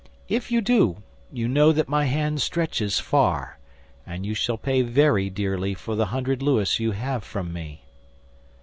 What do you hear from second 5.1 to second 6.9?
dearly for the hundred louis